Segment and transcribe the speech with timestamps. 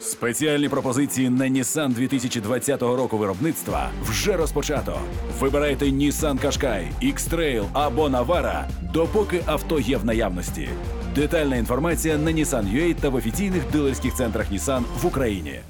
[0.00, 5.00] Спеціальні пропозиції на Nissan 2020 року виробництва вже розпочато.
[5.40, 10.68] Вибирайте Nissan Qashqai, X-Trail або Navara, допоки авто є в наявності.
[11.14, 15.60] Детальна інформація на Nissan.ua та в офіційних дилерських центрах Nissan в Україні.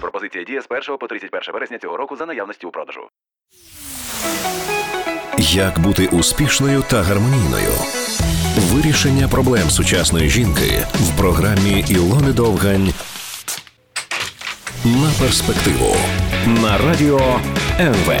[0.00, 3.00] Пропозиція діє з 1 по 31 вересня цього року за наявності у продажу.
[5.38, 7.72] Як бути успішною та гармонійною?
[8.56, 12.94] Вирішення проблем сучасної жінки в програмі Ілони Довгань
[14.84, 15.96] на перспективу
[16.46, 17.40] на радіо
[17.80, 18.12] НВ.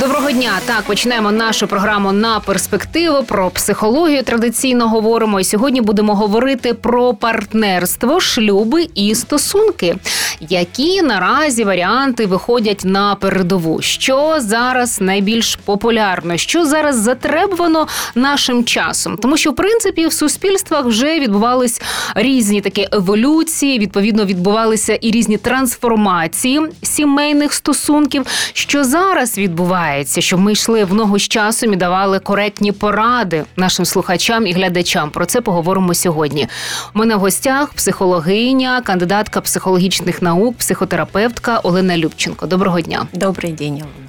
[0.00, 0.52] Доброго дня.
[0.66, 3.22] Так, починаємо нашу програму на перспективу.
[3.22, 5.40] Про психологію традиційно говоримо.
[5.40, 9.96] І сьогодні будемо говорити про партнерство, шлюби і стосунки.
[10.40, 13.82] Які наразі варіанти виходять на передову?
[13.82, 16.36] Що зараз найбільш популярно?
[16.36, 19.16] Що зараз затребувано нашим часом?
[19.16, 21.82] Тому що в принципі в суспільствах вже відбувались
[22.14, 23.78] різні такі еволюції.
[23.78, 28.26] Відповідно, відбувалися і різні трансформації сімейних стосунків.
[28.52, 29.87] Що зараз відбувається?
[30.18, 35.10] Щоб ми йшли в ногу з часом і давали коректні поради нашим слухачам і глядачам.
[35.10, 36.48] Про це поговоримо сьогодні.
[36.94, 42.46] У мене в гостях психологиня, кандидатка психологічних наук, психотерапевтка Олена Любченко.
[42.46, 43.06] Доброго дня.
[43.12, 44.08] Добрий день, Олена.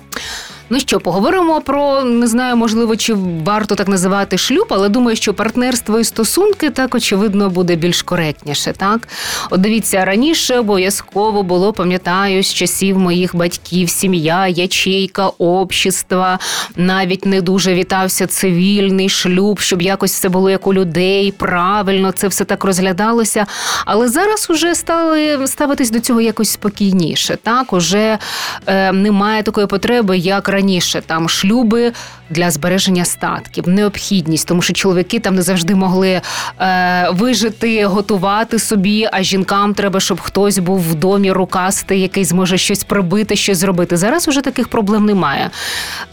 [0.71, 3.13] Ну що, поговоримо про не знаю, можливо, чи
[3.45, 8.73] варто так називати шлюб, але думаю, що партнерство і стосунки так очевидно буде більш коректніше.
[8.77, 9.07] Так,
[9.49, 16.39] от дивіться, раніше обов'язково було, пам'ятаю, з часів моїх батьків, сім'я, ячейка, общества,
[16.75, 22.27] навіть не дуже вітався цивільний шлюб, щоб якось все було як у людей, правильно це
[22.27, 23.45] все так розглядалося.
[23.85, 27.37] Але зараз уже стали ставитись до цього якось спокійніше.
[27.43, 28.17] Так, уже
[28.67, 30.58] е, немає такої потреби, як раніше
[31.05, 31.93] там шлюби
[32.29, 36.21] для збереження статків, необхідність, тому що чоловіки там не завжди могли
[36.59, 39.09] е, вижити, готувати собі.
[39.11, 43.97] А жінкам треба, щоб хтось був в домі рукастий, який зможе щось прибити, щось зробити.
[43.97, 45.49] Зараз уже таких проблем немає.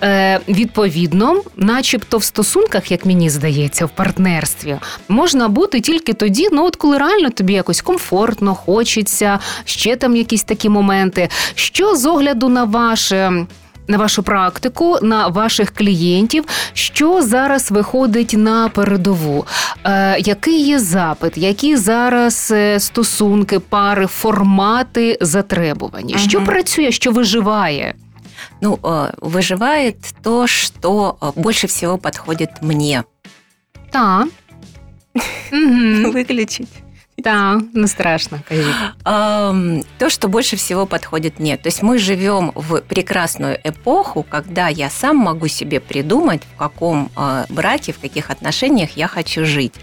[0.02, 4.76] Е, Відповідно, начебто в стосунках, як мені здається, в партнерстві
[5.08, 10.42] можна бути тільки тоді, ну от коли реально тобі якось комфортно, хочеться, ще там якісь
[10.42, 11.28] такі моменти.
[11.54, 13.46] Що з огляду на ваше
[13.87, 16.43] на вашу практику, на ваших клієнтів,
[16.73, 19.45] що зараз виходить на передову?
[19.85, 26.13] Е, Який є запит, які зараз е, стосунки, пари, формати затребувані?
[26.13, 26.23] Угу.
[26.23, 27.93] Що працює, що виживає?
[28.61, 33.03] Ну, э, выживает то, что э, больше всего подходит мне.
[33.91, 34.27] Так.
[35.51, 36.69] Выключить.
[37.16, 38.42] Да, ну страшно.
[39.04, 41.56] То, что больше всего подходит мне.
[41.56, 47.10] То есть мы живем в прекрасную эпоху, когда я сам могу себе придумать, в каком
[47.16, 49.74] а, браке, в каких отношениях я хочу жить.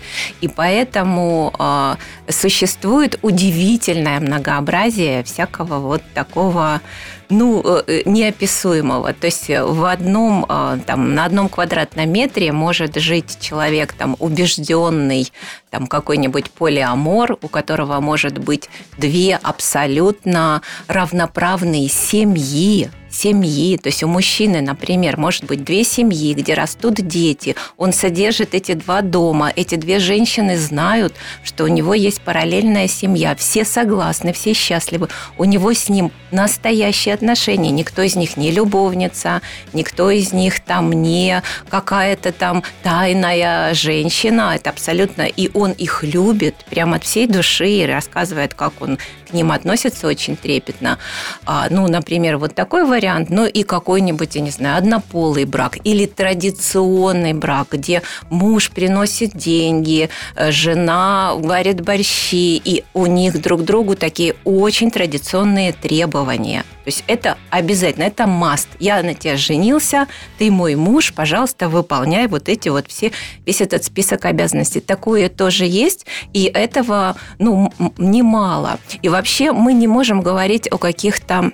[0.42, 1.98] И поэтому а,
[2.30, 6.82] существует удивительное многообразие всякого вот такого
[7.30, 9.14] ну, э, неописуемого.
[9.14, 15.32] То есть в одном, а, там, на одном квадратном метре может жить человек там, убежденный,
[15.70, 23.78] там, какой-нибудь полиамор, у которого может быть две абсолютно равноправные семьи, семьи.
[23.78, 27.56] То есть у мужчины, например, может быть две семьи, где растут дети.
[27.78, 29.52] Он содержит эти два дома.
[29.56, 31.14] Эти две женщины знают,
[31.44, 33.36] что у него есть параллельная семья.
[33.36, 35.10] Все согласны, все счастливы.
[35.38, 37.72] У него с ним настоящие отношения.
[37.72, 39.42] Никто из них не любовница,
[39.74, 44.54] никто из них там не какая-то там тайная женщина.
[44.56, 45.24] Это абсолютно...
[45.24, 48.98] И он их любит прямо от всей души и рассказывает, как он
[49.34, 50.98] к ним относится очень трепетно.
[51.46, 55.78] А, ну, например, вот такой вариант вариант, ну и какой-нибудь, я не знаю, однополый брак
[55.84, 63.64] или традиционный брак, где муж приносит деньги, э, жена варит борщи, и у них друг
[63.64, 66.64] другу такие очень традиционные требования.
[66.84, 68.68] То есть это обязательно, это маст.
[68.80, 70.08] Я на тебя женился,
[70.38, 73.12] ты мой муж, пожалуйста, выполняй вот эти вот все,
[73.46, 74.82] весь этот список обязанностей.
[74.82, 78.80] Такое тоже есть, и этого, ну, немало.
[79.02, 79.23] И вообще
[79.54, 81.52] мы не можем говорить о каких-то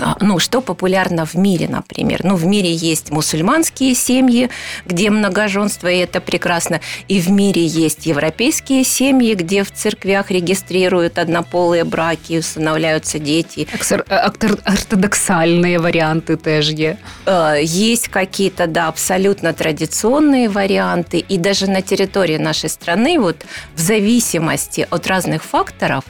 [0.00, 2.20] а, ну, что популярно в мире, например?
[2.22, 4.48] Ну, в мире есть мусульманские семьи,
[4.86, 6.80] где многоженство, и это прекрасно.
[7.08, 13.66] И в мире есть европейские семьи, где в церквях регистрируют однополые браки, усыновляются дети.
[14.08, 16.98] Ортодоксальные варианты тоже есть.
[17.62, 21.18] Есть какие-то, да, абсолютно традиционные варианты.
[21.18, 23.44] И даже на территории нашей страны, вот
[23.74, 26.04] в зависимости от разных факторов,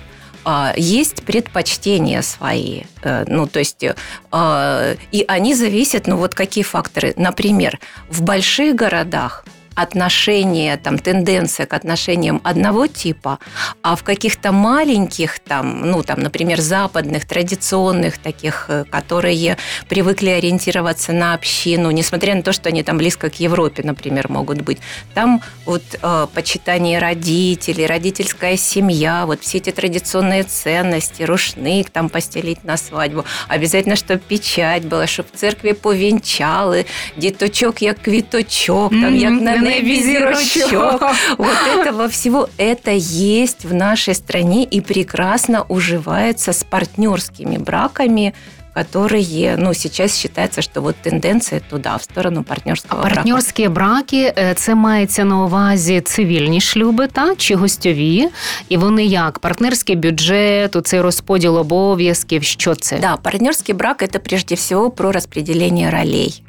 [0.77, 2.83] есть предпочтения свои.
[3.03, 7.12] Э, ну, то есть, э, и они зависят, ну, вот какие факторы.
[7.17, 7.79] Например,
[8.09, 9.45] в больших городах
[9.78, 13.38] отношения, там, тенденция к отношениям одного типа,
[13.82, 19.56] а в каких-то маленьких, там, ну, там, например, западных, традиционных таких, э, которые
[19.88, 24.62] привыкли ориентироваться на общину, несмотря на то, что они там близко к Европе, например, могут
[24.62, 24.78] быть,
[25.14, 32.64] там вот э, почитание родителей, родительская семья, вот все эти традиционные ценности, рушник там постелить
[32.64, 36.84] на свадьбу, обязательно, чтобы печать была, чтобы в церкви повенчали,
[37.16, 41.01] діточок як квіточок, там як на небі зірочок.
[41.38, 48.33] Вот этого всего, это есть в нашей стране и прекрасно уживается с партнерскими браками,
[48.74, 54.54] которые, ну, сейчас считается, что вот тенденция туда, в сторону партнерского А партнерські браки е,
[54.56, 58.30] це мається на увазі цивільні шлюби, та чи гостьові?
[58.69, 62.44] І вони як партнерський бюджет, цей розподіл обов'язків.
[62.44, 63.00] Що це?
[63.00, 66.44] Да, партнерский брак это прежде всего про распределение ролей.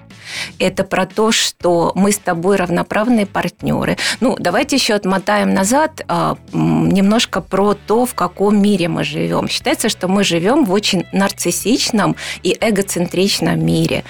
[0.60, 3.98] Это про то, что мы с тобой равноправные партнеры.
[4.20, 9.48] Ну, давайте еще отмотаем назад а, немножко про то, в каком мире мы живем.
[9.48, 14.04] Считается, что мы живем в очень нарциссичном и эгоцентричном мире.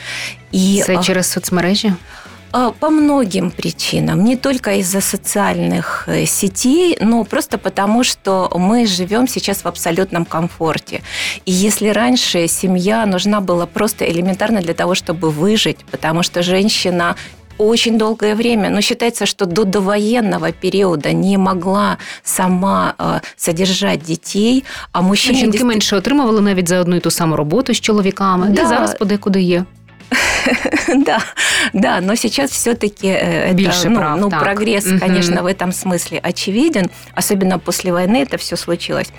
[0.52, 1.94] И Це через соцмережі?
[2.53, 8.87] а, По многим причинам, не только из-за социальных э, сетей, но просто потому, что мы
[8.87, 11.03] живем сейчас в абсолютном комфорте.
[11.47, 17.17] И если раньше семья нужна была просто элементарно для того, чтобы выжить, потому что женщина
[17.59, 24.65] очень долгое время, но считается, что до довоенного периода не могла сама э, содержать детей,
[24.93, 25.39] а мужчина...
[25.39, 28.47] Жінки действительно- менше отримували навіть за одну і ту саму роботу з чоловіками.
[28.49, 28.63] Да.
[28.63, 29.65] І зараз подекуди є.
[31.06, 31.22] Да,
[31.74, 34.42] да, но сейчас все-таки это, Больше ну, прав, ну, так.
[34.42, 39.12] прогресс, конечно, в этом смысле очевиден, особенно после войны это все случилось.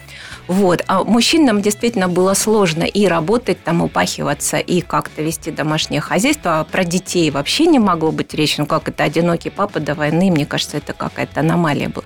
[0.50, 0.82] Вот.
[0.88, 6.58] А мужчинам действительно было сложно и работать, там, упахиваться, и как-то вести домашнее хозяйство.
[6.58, 8.56] А про детей вообще не могло быть речи.
[8.58, 12.04] Ну, как это одинокий папа до войны, мне кажется, это какая-то аномалия была.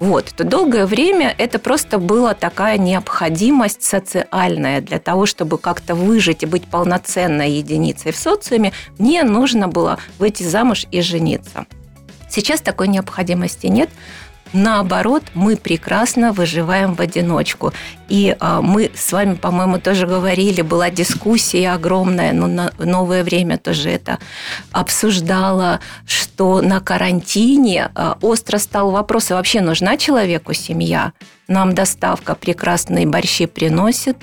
[0.00, 0.24] Вот.
[0.36, 6.46] То долгое время это просто была такая необходимость социальная для того, чтобы как-то выжить и
[6.46, 11.64] быть полноценной единицей в социуме, мне нужно было выйти замуж и жениться.
[12.28, 13.88] Сейчас такой необходимости нет.
[14.54, 17.72] Наоборот, мы прекрасно выживаем в одиночку.
[18.09, 23.57] И а, мы с вами, по-моему, тоже говорили, была дискуссия огромная, но на новое время
[23.57, 24.17] тоже это
[24.71, 31.11] обсуждала, что на карантине а, остро стал вопрос, а вообще нужна человеку семья?
[31.47, 34.15] Нам доставка прекрасные борщи приносит,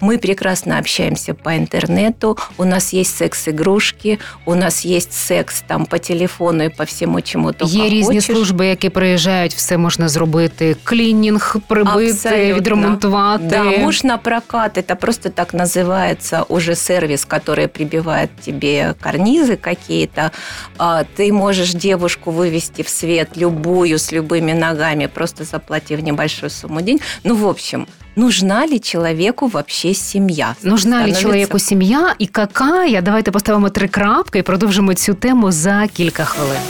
[0.00, 5.98] мы прекрасно общаемся по интернету, у нас есть секс-игрушки, у нас есть секс там по
[5.98, 8.36] телефону и по всему, чему только Є різні хочешь.
[8.36, 10.76] служби, які приїжджають, все можна зробити.
[10.84, 12.98] Клінінг, прибити, Абсолютно.
[13.22, 13.44] відремонтувати.
[13.48, 20.30] Да, муж на прокат это просто так называется уже сервис, который прибивает тебе карнизы какие-то.
[20.78, 26.80] А, Ты можешь девушку вывести в свет любую с любыми ногами, просто заплатив небольшую сумму
[26.82, 27.00] денег.
[27.24, 30.54] Ну, в общем, нужна ли человеку вообще семья?
[30.62, 33.00] Нужна ли Становится- чоловіку сім'я і какая?
[33.02, 36.60] Давайте поставимо три крапки і продовжимо цю тему за кілька хвилин.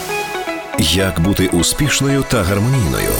[0.78, 3.12] Як бути успішною та гармонійною?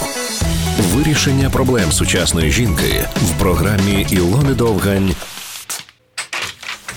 [0.78, 5.14] Вирішення проблем сучасної жінки в програмі Ілони Довгань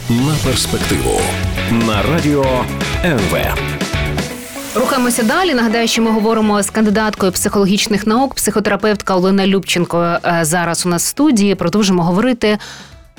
[0.09, 1.21] на перспективу
[1.71, 2.65] на радіо
[3.06, 3.38] НВ.
[4.75, 5.53] Рухаємося далі.
[5.53, 11.03] Нагадаю, що ми говоримо з кандидаткою психологічних наук, психотерапевтка Олена Любченко е, зараз у нас
[11.03, 11.56] в студії.
[11.56, 12.57] Продовжимо говорити,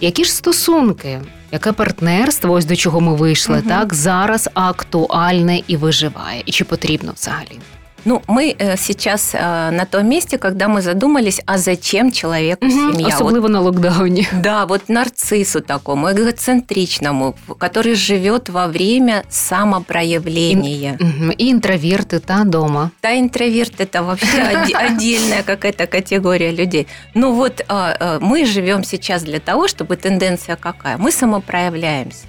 [0.01, 1.21] які ж стосунки,
[1.53, 7.13] яке партнерство, ось до чого ми вийшли, так зараз актуальне і виживає, і чи потрібно
[7.17, 7.59] взагалі?
[8.06, 12.92] Ну, мы э, сейчас э, на том месте, когда мы задумались, а зачем человеку Мгм,
[12.94, 13.06] семья?
[13.08, 14.28] Вот Особливо на локдауні.
[14.44, 20.98] Да, вот нарциссу такому, эгоцентричному, в- который живет во время самопроявления.
[21.00, 22.90] Мгм, І інтроверти та дома.
[23.04, 26.88] Да, интроверт это вообще оде- отдельная какая-то категория людей.
[27.16, 30.98] Ну вот а, а, мы живем сейчас для того, чтобы тенденция какая?
[30.98, 32.26] Мы самопроявляемся.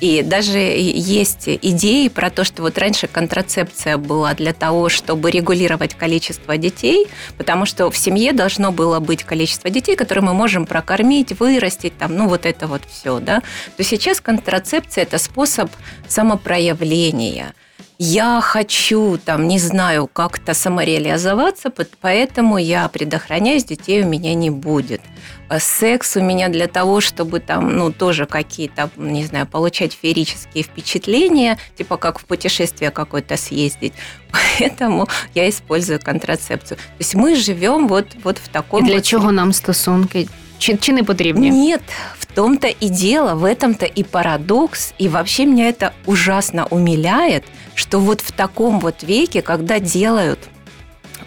[0.00, 5.94] И даже есть идеи про то, что вот раньше контрацепция была для того, чтобы регулировать
[5.94, 7.06] количество детей,
[7.38, 12.16] потому что в семье должно было быть количество детей, которые мы можем прокормить, вырастить, там,
[12.16, 13.42] ну вот это вот все, да.
[13.76, 15.70] То сейчас контрацепция– это способ
[16.08, 17.54] самопроявления.
[17.98, 25.00] Я хочу, там, не знаю, как-то самореализоваться, поэтому я предохраняюсь, детей у меня не будет.
[25.48, 30.64] А Секс у меня для того, чтобы там, ну, тоже какие-то, не знаю, получать феерические
[30.64, 33.92] впечатления, типа как в путешествие какое-то съездить.
[34.58, 36.78] Поэтому я использую контрацепцию.
[36.78, 38.84] То есть мы живем вот, вот в таком...
[38.84, 40.28] для вот чого нам стосунки?
[40.58, 41.50] Чи, чи не потрібні?
[41.50, 41.80] нет,
[42.18, 44.94] в том-то и дело, в этом-то и парадокс.
[45.00, 47.44] И вообще меня это ужасно умиляет,
[47.74, 50.38] что вот в таком вот веке, когда делают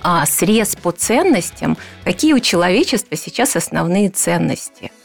[0.02, 4.92] а, срез по ценностям, какие у человечества сейчас основные ценности–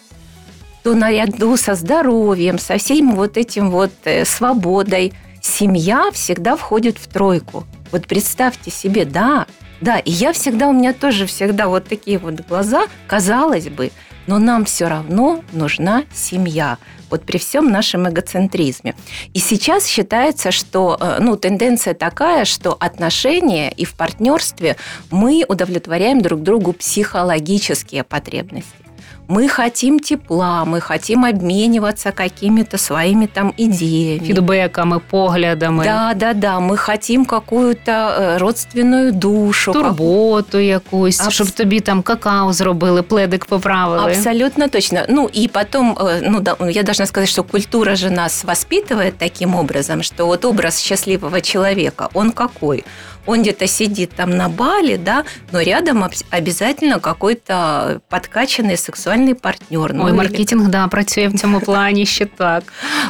[0.83, 7.07] то наряду со здоровьем, со всем вот этим вот э, свободой, семья всегда входит в
[7.07, 7.64] тройку.
[7.93, 9.47] Вот представьте себе, да,
[9.81, 13.91] да, и я всегда, у меня тоже всегда вот такие вот глаза, казалось бы,
[14.26, 16.79] но нам все равно нужна семья
[17.11, 18.95] вот при всем нашем эгоцентризме.
[19.35, 24.76] И сейчас считается, что э, ну, тенденция такая, что отношения и в партнерстве
[25.11, 28.83] мы удовлетворяем друг другу психологические потребности
[29.29, 34.26] мы хотим тепла, мы хотим обмениваться какими-то своими там идеями.
[34.26, 35.85] Фідбеками, поглядами.
[35.85, 36.61] Да, да, да.
[36.61, 39.73] Мы хотим какую-то э, родственную душу.
[39.73, 41.35] Турботу якусь, Абс...
[41.35, 44.12] щоб тобі там какао зробили, пледик поправили.
[44.12, 45.07] Абсолютно точно.
[45.09, 49.55] Ну и потом, э, ну да, я должна сказать, что культура же нас воспитывает таким
[49.55, 52.85] образом, что вот образ счастливого человека, он какой?
[53.26, 59.95] он где-то сидит там на бале, да, но рядом обязательно какой-то подкачанный сексуальный партнер.
[59.95, 62.64] Ну, Ой, маркетинг, да, працює в цьому плане ще так.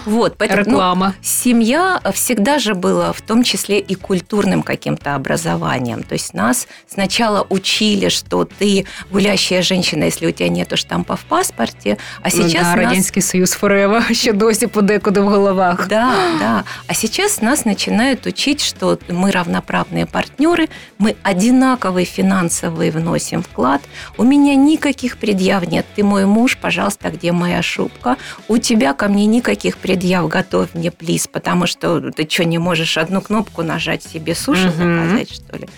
[0.04, 1.06] Вот, поэтому, Реклама.
[1.06, 6.02] Ну, семья всегда же была в том числе и культурным каким-то образованием.
[6.02, 11.24] То есть нас сначала учили, что ты гулящая женщина, если у тебя нету штампа в
[11.24, 12.76] паспорте, а сейчас ну, да, нас...
[12.76, 15.88] Радянський Союз форева ще досі подекуди в головах.
[15.88, 16.64] Да, да.
[16.86, 20.68] А сейчас нас начинают учить, что мы равноправные партнеры,
[20.98, 23.80] мы одинаковый финансовый вносим вклад.
[24.16, 25.86] У меня никаких предъяв нет.
[25.94, 28.16] Ты мой муж, пожалуйста, где моя шубка?
[28.48, 32.96] У тебя ко мне никаких предъяв, готовь мне плиз, потому что ты что, не можешь
[32.96, 34.76] одну кнопку нажать себе суши угу.
[34.76, 35.68] заказать, что ли?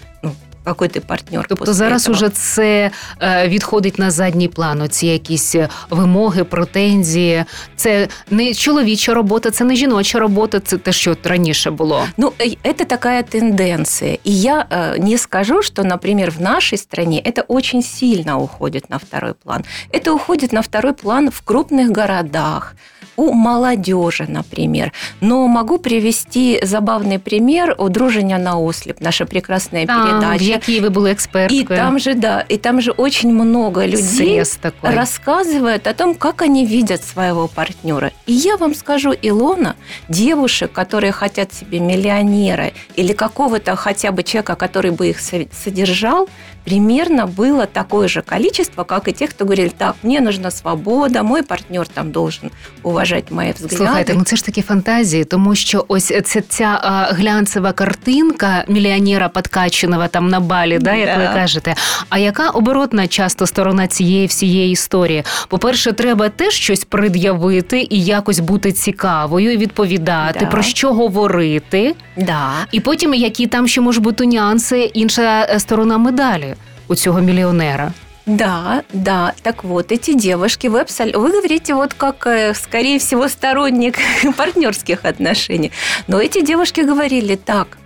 [0.67, 1.45] який ти партнер.
[1.49, 2.91] Тобто зараз уже це
[3.21, 4.81] е, відходить на задній план.
[4.81, 7.45] Оці якісь е, вимоги, претензії.
[7.75, 12.05] Це не чоловіча робота, це не жіноча робота, це те, що раніше було.
[12.17, 14.13] Ну, это такая тенденция.
[14.13, 14.65] И я
[14.99, 19.63] не скажу, что, например, в нашей стране это очень сильно уходит на второй план.
[19.93, 22.75] Это уходит на второй план в крупных городах,
[23.19, 24.93] у молодежи, например.
[25.21, 30.52] Но могу привести забавный пример у Дружения на ослеп, наша прекрасная да, передача.
[30.54, 31.60] Якій ви були эксперткой.
[31.60, 34.42] И там же, да, и там же очень много людей
[34.82, 38.10] рассказывают о том, как они видят своего партнера.
[38.26, 39.74] И я вам скажу, Илона,
[40.08, 45.20] девушек, которые хотят себе миллионера или какого-то хотя бы человека, который бы их
[45.64, 46.28] содержал,
[46.64, 51.42] примерно было такое же количество, как и тех, кто говорили, так, мне нужна свобода, мой
[51.42, 52.50] партнер там должен
[52.82, 53.76] уважати мої взгляди.
[53.76, 59.28] Слухайте, ну це ж такі фантазії, тому що ось ця ця а, глянцева картинка мільйонера
[59.28, 61.28] подкаченого там на балі, да, як да.
[61.28, 61.74] ви кажете.
[62.08, 65.24] А яка оборотна часто сторона цієї всієї історії?
[65.48, 70.46] По-перше, треба теж щось пред'явити і якось бути цікавою, і відповідати, да.
[70.46, 71.94] про що говорити.
[72.16, 72.50] Да.
[72.72, 76.53] І потім, які там ще можуть бути нюанси, інша е, сторона медалі
[76.88, 77.92] у цього мільйонера.
[78.26, 79.32] Да, да.
[79.42, 81.06] Так вот, эти девушки, вы, абсол...
[81.06, 83.98] вы говорите вот как, э, скорее всего, сторонник
[84.36, 85.72] партнерских отношений.
[86.08, 87.78] Но эти девушки говорили так,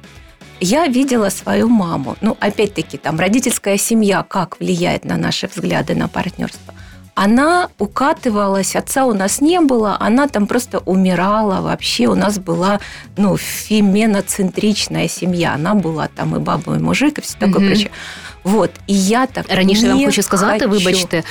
[0.61, 2.17] я видела свою маму.
[2.21, 6.75] Ну, опять-таки, там родительская семья как влияет на наши взгляды на партнерство–
[7.21, 12.07] она укатывалась, отца у нас не было, она там просто умирала вообще.
[12.07, 12.79] У нас была,
[13.17, 15.55] ну, феминоцентричная семья.
[15.55, 17.91] Она была там и баба, и мужик, і все таке mm прочее.
[18.44, 18.70] Вот.
[18.88, 20.70] І я так раніше не вам хочу сказати, хочу.
[20.70, 21.24] вибачте,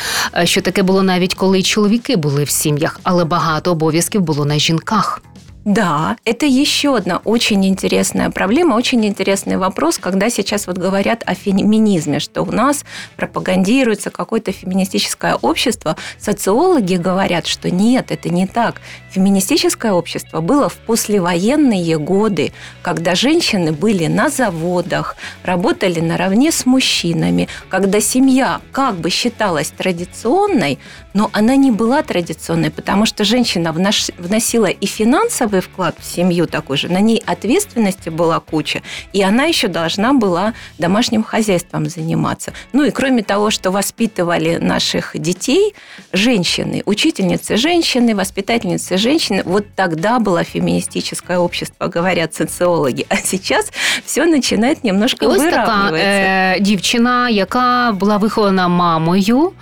[0.45, 5.23] що таке було навіть коли чоловіки були в сім'ях, але багато обов'язків було на жінках.
[5.68, 11.36] Да, это еще одна очень интересная проблема, очень интересный вопрос, когда сейчас вот говорят о
[11.36, 12.86] феминизме, что у нас
[13.18, 15.98] пропагандируется какое-то феминистическое общество.
[16.18, 18.80] Социологи говорят, что нет, это не так.
[19.12, 27.50] Феминистическое общество было в послевоенные годы, когда женщины были на заводах, работали наравне с мужчинами,
[27.68, 30.80] когда семья как бы считалась традиционной,
[31.14, 36.47] но она не была традиционной, потому что женщина вносила и финансовый первый вклад в семью
[36.47, 36.89] такой же.
[36.89, 38.83] На ней ответственности была куча,
[39.15, 42.53] и она еще должна была домашним хозяйством заниматься.
[42.73, 45.75] Ну и кроме того, что воспитывали наших детей
[46.13, 53.07] женщины, учительницы женщины, воспитательницы женщины, вот тогда было феминистическое общество, говорят социологи.
[53.09, 53.73] А сейчас
[54.05, 59.53] все начинает немножко і ось така е, дівчина, яка була вихована мамою.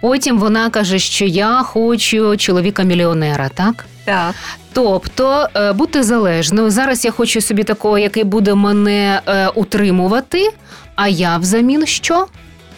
[0.00, 3.86] Потім вона каже, що я хочу чоловіка-мільйонера, так?
[4.05, 4.35] Так.
[4.73, 6.69] Тобто е, бути залежною.
[6.69, 10.49] Зараз я хочу собі такого, який буде мене е, утримувати,
[10.95, 12.27] а я взамін що?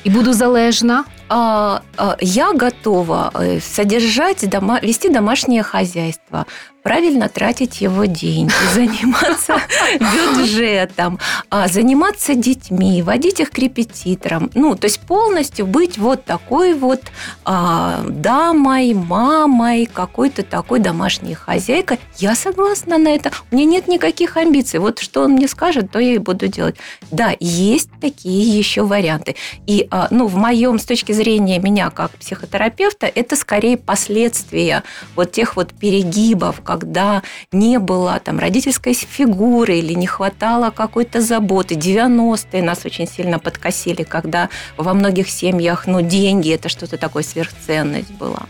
[0.04, 1.04] І буду залежна.
[1.30, 6.46] а, а, я готова э, содержать, дома, вести домашнее хозяйство,
[6.86, 9.60] правильно тратить его деньги, заниматься
[10.00, 11.18] бюджетом,
[11.50, 14.52] а, заниматься детьми, водить их к репетиторам.
[14.54, 17.02] Ну, то есть полностью быть вот такой вот
[17.44, 21.98] а, дамой, мамой, какой-то такой домашней хозяйкой.
[22.18, 23.32] Я согласна на это.
[23.50, 24.80] У меня нет никаких амбиций.
[24.80, 26.76] Вот что он мне скажет, то я и буду делать.
[27.10, 29.36] Да, есть такие еще варианты.
[29.66, 34.84] И, а, ну, в моем, с точки зрения меня как психотерапевта, это скорее последствия
[35.16, 37.23] вот тех вот перегибов, когда
[37.53, 41.75] не было там родительской фигуры или не хватало какой-то заботы.
[41.75, 48.13] 90-е нас очень сильно подкосили, когда во многих семьях, ну, деньги – это что-то такое сверхценность
[48.19, 48.43] была.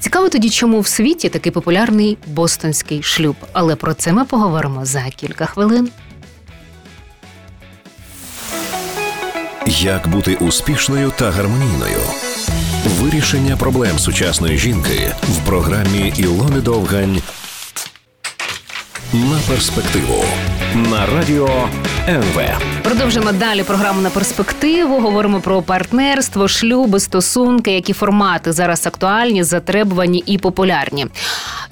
[0.00, 3.36] Цікаво тоді, чому в світі такий популярний бостонський шлюб.
[3.52, 5.90] Але про це ми поговоримо за кілька хвилин.
[9.66, 12.00] Як бути успішною та гармонійною?
[12.86, 17.22] Вирішення проблем сучасної жінки в програмі Ілони Довгань
[19.13, 20.23] на перспективу
[20.75, 21.49] на радіо
[22.07, 22.41] НВ.
[22.83, 24.99] Продовжимо далі програму на перспективу.
[24.99, 31.07] Говоримо про партнерство, шлюби, стосунки, які формати зараз актуальні, затребувані і популярні.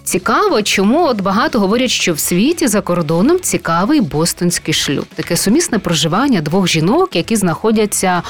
[0.10, 5.80] Цікаво, чому от багато говорять, що в світі за кордоном цікавий бостонський шлюб, таке сумісне
[5.80, 8.22] проживання двох жінок, які знаходяться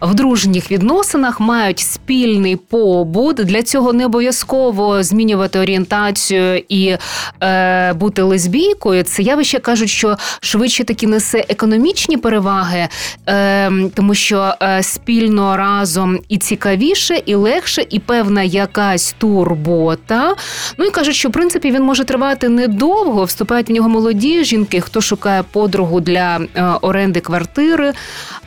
[0.00, 3.36] в дружніх відносинах, мають спільний побут.
[3.36, 6.96] Для цього не обов'язково змінювати орієнтацію і
[7.42, 9.02] е, бути лесбійкою.
[9.02, 12.88] Це явище кажуть, що швидше таки несе економічні переваги,
[13.26, 20.34] е, тому що е, спільно разом і цікавіше, і легше, і певна якась турбота.
[20.78, 23.24] Ну і кажуть, що в принципі він може тривати недовго.
[23.24, 27.92] Вступають в нього молоді жінки, хто шукає подругу для е, оренди квартири.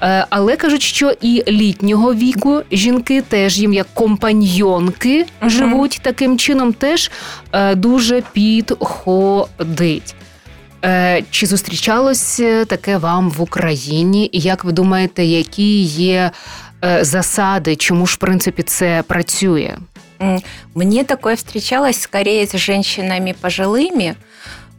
[0.01, 5.49] Е, але кажуть, що і літнього віку жінки теж їм як компаньйонки Мгм.
[5.49, 7.11] живуть таким чином, теж
[7.51, 10.15] е, дуже підходить.
[11.31, 14.29] Чи зустрічалось таке вам в Україні?
[14.31, 16.31] І як ви думаєте, які є
[17.01, 19.77] засади, чому ж в принципі це працює?
[20.75, 24.15] Мне такое встречалось скорее с женщинами пожилыми,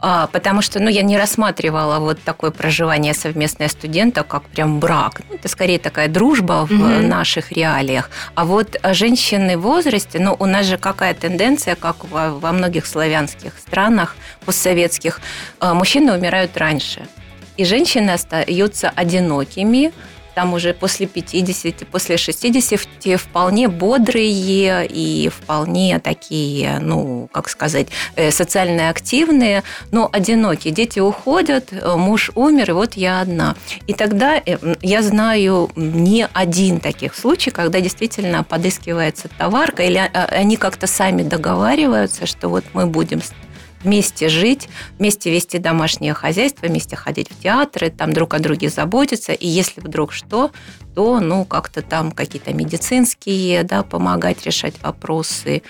[0.05, 5.21] а, потому что ну, я не рассматривала вот такое проживание совместное студента как прям брак.
[5.29, 7.09] Ну, это скорее такая дружба в Мгм.
[7.09, 8.11] наших реалиях.
[8.35, 12.51] А вот а, женщины в возрасте, ну, у нас же какая тенденция, как во, во
[12.53, 15.21] многих славянских странах постсоветских,
[15.61, 17.07] а, мужчины умирают раньше.
[17.57, 19.93] И женщины остаются одинокими,
[20.35, 28.31] там уже после 50, после 60 вполне бодрые и вполне такие, ну, как сказать, э,
[28.31, 30.73] социально активные, но одинокие.
[30.73, 33.57] Дети уходят, э, муж умер, и вот я одна.
[33.87, 40.57] И тогда э, я знаю не один таких случай, когда действительно подыскивается товарка, или они
[40.57, 43.21] как-то сами договариваются, что вот мы будем
[43.83, 44.69] вместе жить,
[44.99, 49.33] вместе вести домашнее хозяйство, вместе ходить в театры, там друг о друге заботиться.
[49.33, 50.51] И если вдруг что,
[50.95, 55.63] то ну как-то там какие-то медицинские, да, помогать решать вопросы.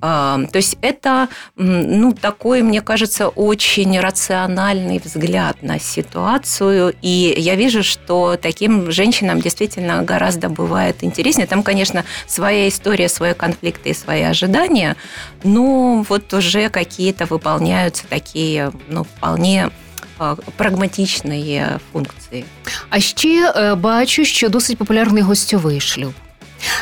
[0.00, 6.94] А, То есть это, ну, такой, мне кажется, очень рациональный взгляд на ситуацию.
[7.02, 11.46] И я вижу, что таким женщинам действительно гораздо бывает интереснее.
[11.46, 14.96] Там, конечно, своя история, свои конфликты и свои ожидания,
[15.42, 19.70] но вот уже какие-то выполняются такие, ну, вполне
[20.18, 22.44] а, прагматичные функции.
[22.90, 26.14] А ще бачу, що досить популярний гостьовий шлюб.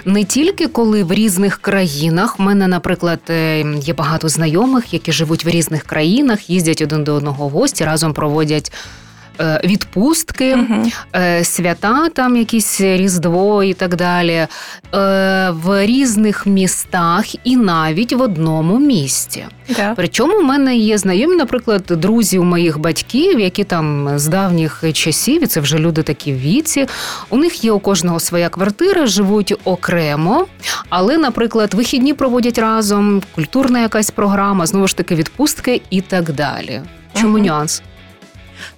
[0.06, 5.46] Не тільки коли в різних країнах, в мене, наприклад, е, є багато знайомих, які живуть
[5.46, 8.76] в різних країнах, їздять один до одного в гості, разом проводять е,
[9.65, 10.93] Відпустки, Мгм.
[11.17, 14.49] е, свята, там якісь Різдво і так далі, е,
[15.51, 19.45] в різних містах і навіть в одному місті.
[19.77, 19.93] Да.
[19.97, 25.47] Причому в мене є знайомі, наприклад, друзів моїх батьків, які там з давніх часів, і
[25.47, 26.87] це вже люди такі в віці.
[27.31, 30.47] У них є у кожного своя квартира, живуть окремо,
[30.89, 36.81] але, наприклад, вихідні проводять разом, культурна якась програма, знову ж таки, відпустки і так далі.
[37.21, 37.47] Чому Мгм.
[37.47, 37.83] нюанс?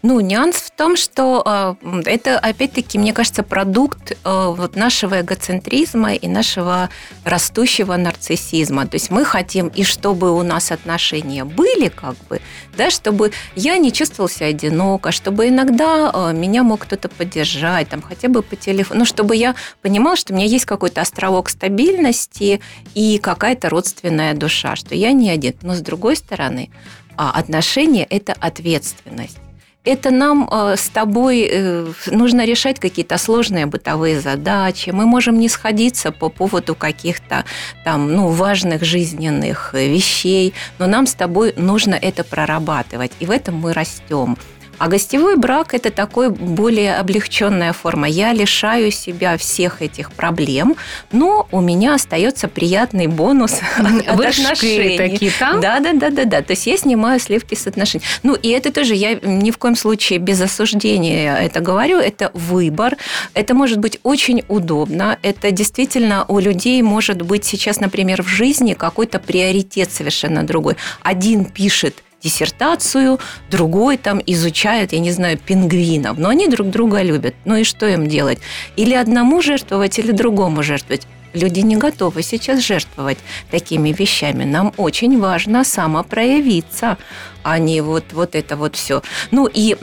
[0.02, 6.14] Ну, нюанс в том, что м, это, опять-таки, мне кажется, продукт а, вот нашего эгоцентризма
[6.14, 6.88] и нашего
[7.24, 8.86] растущего нарциссизма.
[8.86, 12.40] То есть мы хотим, и чтобы у нас отношения были, как бы,
[12.76, 18.00] да, чтобы я не чувствовал себя одиноко, чтобы иногда а, меня мог кто-то поддержать, там,
[18.00, 22.60] хотя бы по телефону, ну, чтобы я понимал, что у меня есть какой-то островок стабильности
[22.94, 25.54] и какая-то родственная душа, что я не один.
[25.62, 26.70] Но с другой стороны,
[27.16, 29.38] отношения– это ответственность.
[29.88, 34.90] Это нам э, с тобой э, нужно решать какие-то сложные бытовые задачи.
[34.90, 37.44] Мы можем не сходиться по поводу каких-то
[37.84, 43.12] там, ну, важных жизненных вещей, но нам с тобой нужно это прорабатывать.
[43.20, 44.36] И в этом мы растем.
[44.78, 48.08] А гостевой брак– это такой более облегченная форма.
[48.08, 50.76] Я лишаю себя всех этих проблем,
[51.12, 54.96] но у меня остается приятный бонус от отношений.
[54.96, 55.60] такие там?
[55.60, 56.42] Да, да, да, да, да.
[56.42, 58.04] То есть я снимаю сливки с отношений.
[58.22, 61.98] Ну, и это тоже я ни в коем случае без осуждения это говорю.
[61.98, 62.96] Это выбор.
[63.34, 65.18] Это может быть очень удобно.
[65.22, 70.76] Это действительно у людей может быть сейчас, например, в жизни какой-то приоритет совершенно другой.
[71.02, 73.18] Один пишет диссертацию,
[73.50, 77.34] другой там изучает, я не знаю, пингвинов, но они друг друга любят.
[77.44, 78.38] Ну и что им делать?
[78.76, 81.06] Или одному жертвовать, или другому жертвовать?
[81.34, 83.18] Люди не готовы сейчас жертвовать
[83.50, 84.44] такими вещами.
[84.44, 86.96] Нам очень важно самопроявиться,
[87.47, 89.01] а не вот, вот это вот все.
[89.31, 89.75] Ну і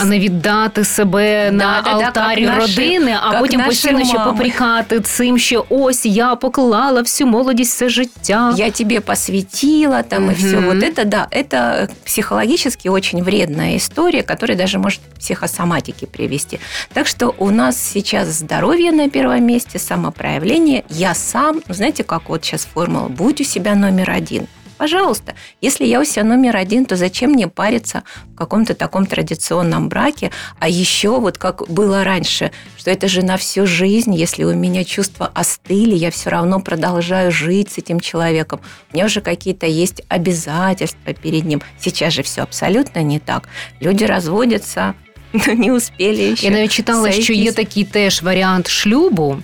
[0.00, 4.18] а не віддати себе да, на да, алтарі да, родини, наші, а потім постійно ще
[4.18, 8.54] попрікати цим, що ось я поклала всю молодість все життя.
[8.56, 10.32] Я тебе посвятила там угу.
[10.32, 10.56] и все.
[10.60, 16.60] Вот это да, это психологически очень вредная история, которая даже может к психосоматике привести.
[16.92, 20.84] Так что у нас сейчас здоровье на первом месте, самопроявление.
[20.90, 24.46] Я сам, знаете, как вот сейчас формула, будь у себя номер один.
[24.80, 29.90] Пожалуйста, если я у себя номер один, то зачем мне париться в каком-то таком традиционном
[29.90, 30.30] браке?
[30.58, 34.84] А еще вот как было раньше, что это же на всю жизнь, если у меня
[34.84, 38.60] чувства остыли, я все равно продолжаю жить с этим человеком.
[38.90, 41.60] У меня уже какие-то есть обязательства перед ним.
[41.78, 43.50] Сейчас же все абсолютно не так.
[43.82, 44.94] Люди разводятся,
[45.54, 46.46] не успіли ще.
[46.46, 49.38] Я навіть читала, що є такий теж варіант шлюбу,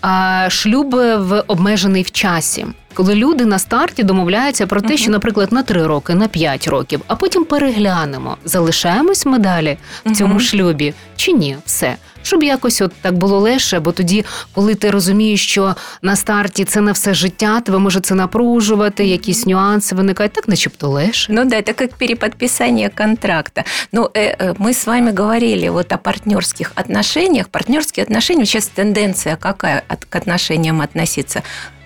[0.00, 4.96] а шлюб в обмежений в часі коли люди на старті домовляються про те, uh-huh.
[4.96, 10.12] що, наприклад, на три роки, на п'ять років, а потім переглянемо, залишаємось ми далі в
[10.12, 10.40] цьому uh-huh.
[10.40, 11.96] шлюбі чи ні, все.
[12.22, 14.24] Щоб якось от так було легше, бо тоді,
[14.54, 19.46] коли ти розумієш, що на старті це на все життя, тебе може це напружувати, якісь
[19.46, 21.32] нюанси виникають, так начебто легше.
[21.32, 23.64] Ну да, это как переподписание контракта.
[23.92, 27.48] Ну, э, э, мы с вами говорили вот о партнерских отношениях.
[27.48, 31.42] Партнерские отношения, сейчас тенденция какая от, к отношениям относиться?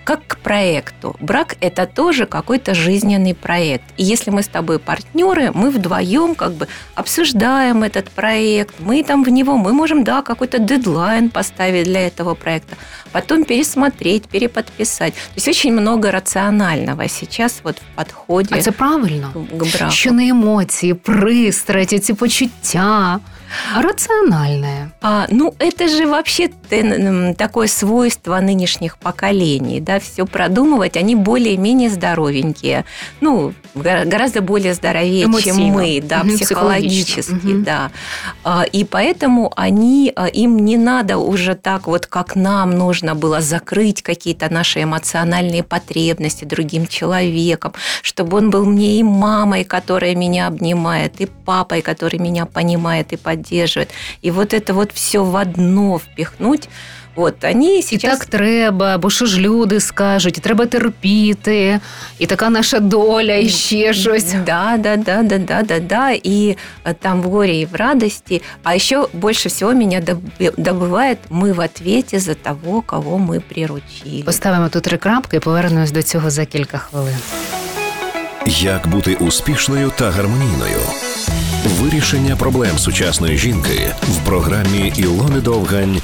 [0.09, 1.15] как к проекту.
[1.19, 3.83] Брак – это тоже какой-то жизненный проект.
[3.97, 9.23] И если мы с тобой партнеры, мы вдвоем как бы обсуждаем этот проект, мы там
[9.23, 12.75] в него, мы можем, да, какой-то дедлайн поставить для этого проекта,
[13.11, 15.13] потом пересмотреть, переподписать.
[15.13, 18.55] То есть очень много рационального сейчас вот в подходе.
[18.55, 19.33] А це правильно?
[19.33, 19.91] К браку.
[19.91, 23.19] Що не емоції, пристраті, ці почуття.
[23.76, 24.92] Рациональное?
[25.00, 26.50] А, ну, это же вообще
[27.36, 32.84] такое свойство нынешних поколений, да, все продумывать, они более-менее здоровенькие,
[33.20, 35.58] ну, гораздо более здоровее, Эмоционно.
[35.58, 37.64] чем мы, да, угу, психологически, угу.
[37.64, 37.90] да.
[38.44, 43.40] А, и поэтому они, а, им не надо уже так вот, как нам нужно было
[43.40, 50.46] закрыть какие-то наши эмоциональные потребности другим человеком, чтобы он был мне и мамой, которая меня
[50.46, 53.89] обнимает, и папой, который меня понимает и поддерживает, поддерживает.
[54.21, 56.69] И вот это вот все в одно впихнуть,
[57.15, 58.03] От вони сейчас...
[58.03, 61.79] І так треба, бо що ж люди скажуть, і треба терпіти,
[62.19, 64.33] і така наша доля, і ще щось.
[64.45, 66.11] Да, да, да, да, да, да, да.
[66.11, 66.57] И
[66.99, 68.41] там в горе и в радости.
[68.63, 70.01] А еще больше всего меня
[70.57, 74.23] добывает мы в ответе за того, кого ми приручили.
[74.25, 77.17] Поставимо тут три крапки і повернемось до цього за кілька хвилин.
[78.47, 80.79] Як бути успішною та гармонійною?
[81.64, 86.00] Вирішення проблем сучасної жінки в програмі Ілони Довгань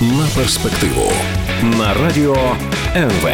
[0.00, 1.12] на перспективу
[1.62, 2.56] на радіо
[2.96, 3.28] НВ.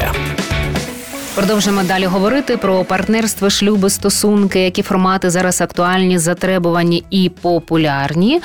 [1.35, 8.41] Продовжимо далі говорити про партнерство, шлюби, стосунки, які формати зараз актуальні, затребувані і популярні.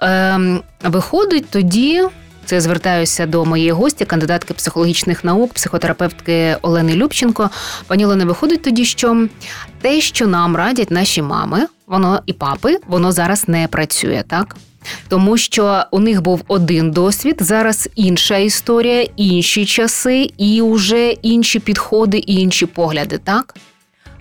[0.00, 2.02] Ем, Виходить тоді
[2.44, 7.50] це я звертаюся до моєї гості, кандидатки психологічних наук, психотерапевтки Олени Любченко.
[7.86, 9.28] Пані Олена, виходить тоді, що
[9.80, 14.56] те, що нам радять наші мами, воно і папи, воно зараз не працює, так?
[15.08, 21.58] Тому що у них був один досвід, зараз інша історія, інші часи, і вже інші
[21.58, 23.54] підходи і інші погляди, так?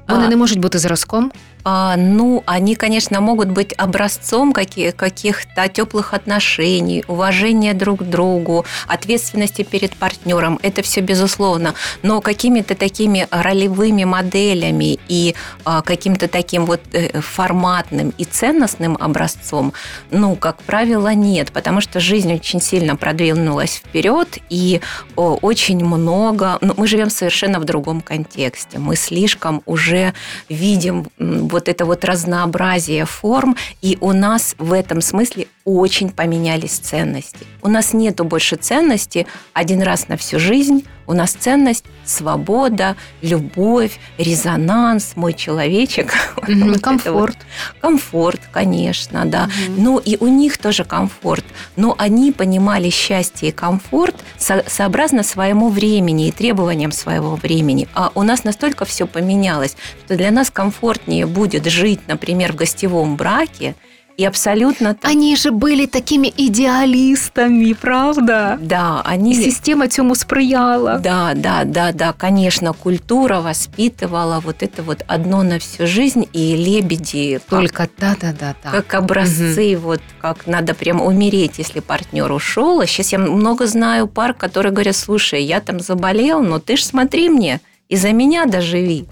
[0.07, 0.29] Вони а...
[0.29, 1.31] не можуть бути зразком.
[1.63, 9.63] А, ну, они, конечно, могут быть образцом каких-то теплых отношений, уважения друг к другу, ответственности
[9.63, 10.59] перед партнером.
[10.61, 11.73] Это все безусловно.
[12.01, 19.73] Но какими-то такими ролевыми моделями и а, каким-то таким вот э, форматным и ценностным образцом,
[20.11, 24.81] ну, как правило, нет, потому что жизнь очень сильно продвинулась вперед, и
[25.15, 26.57] очень много...
[26.61, 28.79] Ну, мы живем совершенно в другом контексте.
[28.79, 30.13] Мы слишком уже
[30.47, 31.07] видим
[31.49, 37.45] вот это вот разнообразие форм, и у нас в этом смысле очень поменялись ценности.
[37.61, 40.85] У нас нету больше ценности один раз на всю жизнь.
[41.09, 46.13] У нас ценность свобода, любовь, резонанс, мой человечек.
[46.47, 47.35] Вот комфорт.
[47.35, 47.81] Вот.
[47.81, 49.45] Комфорт, конечно, да.
[49.45, 49.81] Угу.
[49.81, 51.43] Ну и у них тоже комфорт.
[51.75, 57.87] Но они понимали счастье и комфорт со- сообразно своему времени и требованиям своего времени.
[57.95, 63.15] А у нас настолько все поменялось, что для нас комфортнее будет жить, например, в гостевом
[63.15, 63.75] браке,
[64.19, 64.97] и абсолютно...
[65.01, 68.59] Они же были такими идеалистами, правда?
[68.61, 69.31] Да, они...
[69.31, 70.99] И система цьому сприяла.
[70.99, 76.57] Да, да, да, да, конечно, культура воспитывала вот это вот одно на всю жизнь, и
[76.57, 77.39] лебеди...
[77.49, 78.71] Только, да, да, да, да.
[78.71, 79.87] Как образцы, угу.
[79.87, 82.81] вот как надо прям умереть, если партнер ушел.
[82.81, 86.83] А сейчас я много знаю пар, которые говорят, слушай, я там заболел, но ты ж
[86.83, 89.05] смотри мне, и за меня доживи.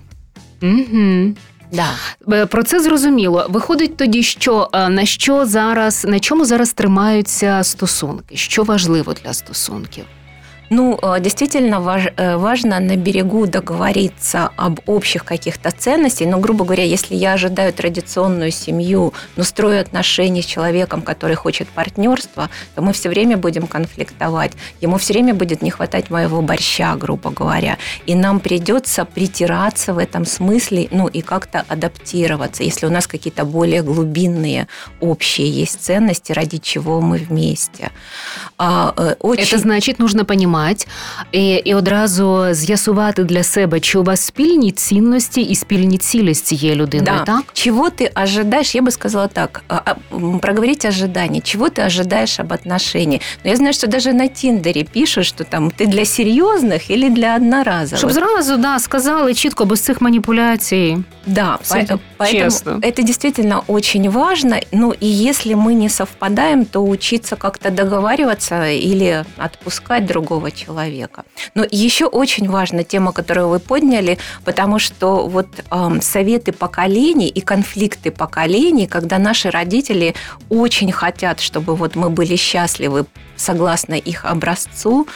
[0.62, 1.36] Угу.
[1.73, 1.89] Да.
[2.33, 3.47] Е, про це зрозуміло.
[3.51, 8.37] Виходить тоді, що е, на що зараз на чому зараз тримаються стосунки?
[8.37, 10.05] Що важливо для стосунків?
[10.70, 16.28] Ну, э, действительно важ, э, важно на берегу договориться об общих каких-то ценностях.
[16.28, 21.68] Но, грубо говоря, если я ожидаю традиционную семью, но строю отношения с человеком, который хочет
[21.70, 24.52] партнерства, то мы все время будем конфликтовать.
[24.82, 27.78] Ему все время будет не хватать моего борща, грубо говоря.
[28.06, 33.46] И нам придется притираться в этом смысле, ну и как-то адаптироваться, если у нас какие-то
[33.46, 34.68] более глубинные
[35.00, 37.92] общие есть ценности, ради чего мы вместе.
[38.58, 39.44] А, э, очень...
[39.44, 40.89] Это значит, нужно понимать, мать
[41.33, 46.43] і, і одразу з'ясувати для себе, чи у вас спільні цінності і спільні цілі з
[46.43, 47.25] цією людиною, да.
[47.25, 47.45] так?
[47.53, 49.63] Чего ты ожидаешь, я бы сказала так,
[50.41, 53.21] проговорить ожидания, чего ты ожидаешь об отношении.
[53.45, 57.37] Но я знаю, что даже на Тиндере пишут, что там ты для серьезных или для
[57.37, 57.99] одноразовых.
[57.99, 60.99] Щоб зразу, да, сказали чітко, без цих манипуляций.
[61.27, 61.75] Да, Все
[62.19, 62.79] поэтому честно.
[62.83, 64.61] это действительно очень важно.
[64.73, 71.24] Ну и если мы не совпадаем, то учиться как-то договариваться или отпускать другого другого человека.
[71.56, 77.42] Но еще очень важна тема, которую вы подняли, потому что вот э, советы поколений и
[77.42, 80.14] конфликты поколений, когда наши родители
[80.50, 83.06] очень хотят, чтобы вот мы были счастливы
[83.37, 85.07] согласно их образцу,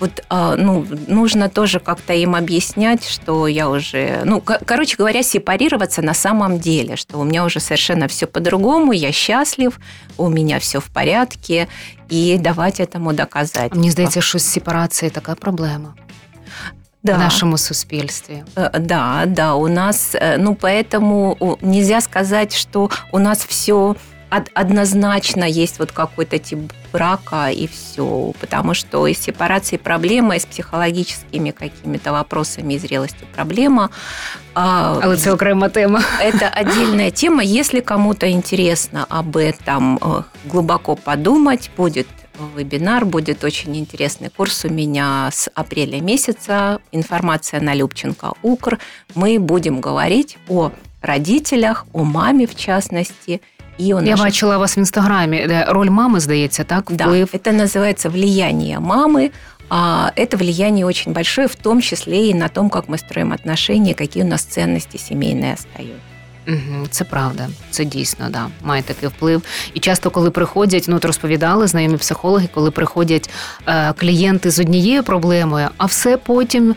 [0.00, 6.02] вот, э, ну, нужно тоже как-то им объяснять, что я уже, ну, короче говоря, сепарироваться
[6.02, 9.78] на самом деле, что у меня уже совершенно все по-другому, я счастлив,
[10.16, 11.66] у меня все в порядке,
[12.08, 13.70] і давати цьому доказати.
[13.72, 15.94] Мені здається, що з сепарацією така проблема.
[17.02, 17.16] Да.
[17.16, 18.44] В нашему суспільстве.
[18.80, 23.94] Да, да, у нас, ну, поэтому нельзя сказать, что у нас все
[24.31, 26.59] однозначно есть вот какой-то тип
[26.93, 33.27] брака и все, потому что и сепарации проблема, и с психологическими какими-то вопросами и зрелостью
[33.35, 33.89] проблема.
[34.53, 36.03] Але це окрема тема.
[36.19, 37.43] Это отдельная тема.
[37.43, 39.99] Если кому-то интересно об этом
[40.45, 42.07] глубоко подумать, будет
[42.55, 46.79] вебинар, будет очень интересный курс у меня с апреля месяца.
[46.91, 48.79] Информация на Любченко Укр.
[49.15, 53.41] Мы будем говорить о родителях, о маме в частности,
[53.80, 56.90] І у Я бачила вас в інстаграмі, де роль мами, здається, так?
[56.90, 57.28] Вплив.
[57.32, 59.30] Да, это называется влияние мамы.
[59.68, 63.94] А это влияние очень большое, в том числе и на том, как мы строим отношения,
[63.94, 66.16] какие у нас ценности сімейні остаються.
[66.48, 69.42] Угу, Це правда, це дійсно да, має такий вплив.
[69.74, 73.30] І часто, коли приходять, ну от розповідали знайомі психологи, коли приходять
[73.66, 76.74] е, клієнти з однією проблемою, а все потім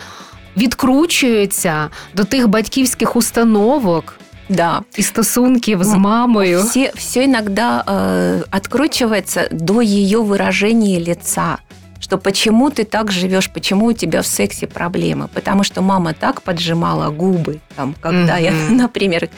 [0.57, 4.19] відкручується до тих батьківських установок.
[4.48, 4.82] Да.
[4.98, 6.62] И стосунків з мамою.
[6.62, 11.58] Все, все иногда э, откручивается до ее выражения лица
[12.04, 16.42] что почему ты так живешь, почему у тебя в сексе проблемы, потому что мама так
[16.42, 18.68] поджимала губы, там, когда mm-hmm.
[18.68, 19.28] я, например,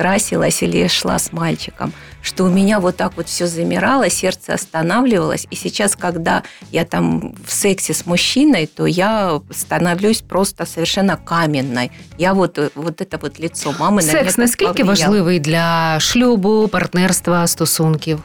[0.00, 5.46] красилась или шла с мальчиком, что у меня вот так вот все замирало, сердце останавливалось,
[5.50, 11.90] и сейчас, когда я там в сексе с мужчиной, то я становлюсь просто совершенно каменной.
[12.18, 18.22] Я вот, вот это вот лицо мамы Секс наскільки важливий для шлюбу, партнерства, стосунків?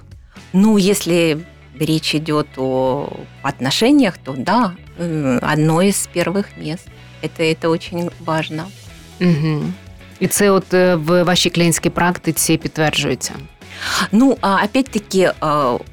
[0.53, 1.37] Ну, если
[1.79, 3.09] речь идет о
[3.43, 4.71] отношениях, то да,
[5.41, 6.87] одно из первых мест.
[7.21, 8.63] Это, это очень важно.
[9.19, 9.63] Угу.
[10.20, 13.32] І це от в вашій клієнтській практиці підтверджується.
[14.12, 15.32] Ну, опять-таки,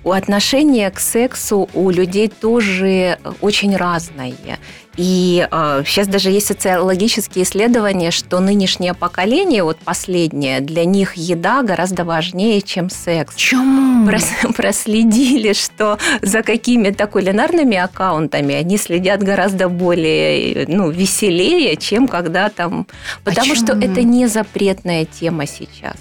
[0.03, 4.57] отношение к сексу у людей тоже очень разное.
[4.96, 11.62] И э, сейчас даже есть социологические исследования, что нынешнее поколение, вот последнее, для них еда
[11.62, 13.34] гораздо важнее, чем секс.
[13.36, 14.08] Чому?
[14.08, 22.50] Прос- проследили, что за какими-то кулинарными аккаунтами они следят гораздо более ну, веселее, чем когда
[22.50, 22.86] там...
[23.24, 23.92] Потому что Почему?
[23.92, 25.96] это не запретная тема сейчас.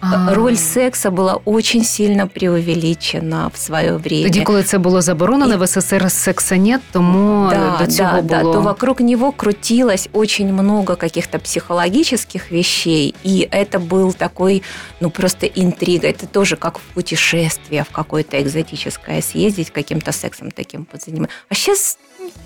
[0.00, 0.34] А.
[0.34, 4.22] Роль секса была очень сильно преувеличена в свое время.
[4.22, 8.52] Тоді, коли це було заборонено, в СССР секса нет, тому да, до цього да, було...
[8.52, 14.62] да, то вокруг него крутилось очень много каких-то психологических вещей, и это был такой,
[15.00, 16.08] ну, просто интрига.
[16.08, 21.36] Это тоже как в путешествие в какое-то экзотическое съездить, каким-то сексом таким подзаниматься.
[21.48, 21.98] А сейчас,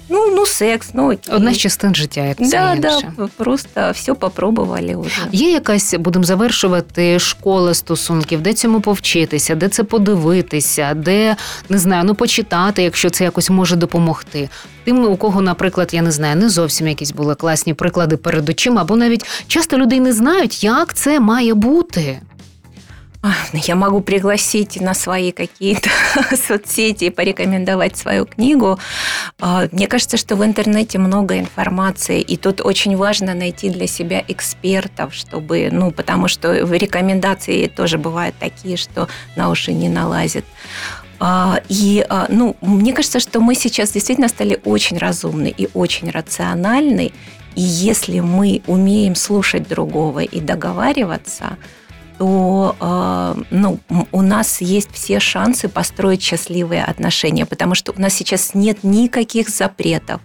[0.09, 1.35] ну, ну, секс, ну, окей.
[1.35, 3.13] Одна з частин життя, як все Да, інше.
[3.19, 5.23] да, просто все попробовали уже.
[5.33, 11.37] Є якась, будемо завершувати, школа стосунків, де цьому повчитися, де це подивитися, де
[11.69, 14.49] не знаю, ну почитати, якщо це якось може допомогти.
[14.85, 18.81] Тим, у кого, наприклад, я не знаю, не зовсім якісь були класні приклади перед очима,
[18.81, 22.21] або навіть часто людей не знають, як це має бути.
[23.53, 25.91] Я могу пригласить на свои какие-то
[26.37, 28.79] соцсети и порекомендовать свою книгу.
[29.41, 34.25] А, Мне кажется, что в интернете много информации, и тут очень важно найти для себя
[34.27, 40.45] экспертов, чтобы, ну, потому что в рекомендации тоже бывают такие, что на уши не налазит.
[41.21, 46.11] А, И, а, ну, мне кажется, что мы сейчас действительно стали очень разумны и очень
[46.11, 47.13] рациональны,
[47.55, 51.57] и если мы умеем слушать другого и договариваться,
[52.23, 53.81] то э, ну,
[54.13, 59.49] у нас есть все шансы построить счастливые отношения, потому что у нас сейчас нет никаких
[59.49, 60.21] запретов,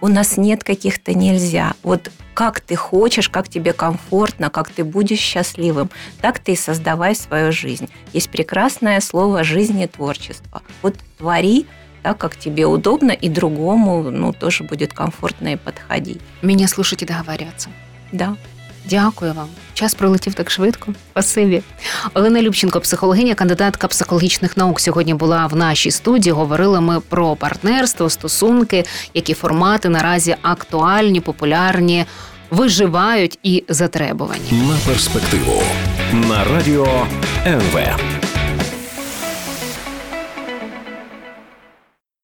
[0.00, 1.74] у нас нет каких-то нельзя.
[1.82, 5.90] Вот как ты хочешь, как тебе комфортно, как ты будешь счастливым,
[6.22, 7.90] так ты и создавай свою жизнь.
[8.14, 10.62] Есть прекрасное слово «жизнь и творчество».
[10.80, 11.66] Вот твори
[12.02, 16.20] так, как тебе удобно, и другому ну, тоже будет комфортно и подходить.
[16.42, 17.68] Мені слушать і договарюватися.
[18.12, 18.36] Да.
[18.84, 19.48] Дякую вам.
[19.74, 20.94] Час пролетів так швидко.
[21.10, 21.62] Спасибі.
[22.14, 26.32] Олена Любченко, психологиня, кандидатка психологічних наук, сьогодні була в нашій студії.
[26.32, 32.04] Говорили ми про партнерство, стосунки, які формати наразі актуальні, популярні,
[32.50, 34.52] виживають і затребувані.
[34.52, 35.62] На перспективу
[36.12, 37.06] на радіо
[37.46, 37.78] НВ.